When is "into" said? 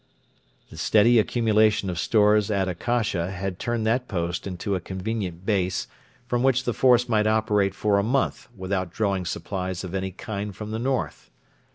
4.47-4.73